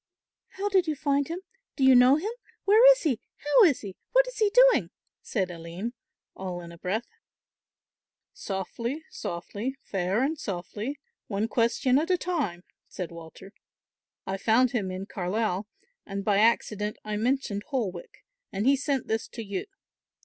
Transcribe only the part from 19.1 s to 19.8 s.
to you."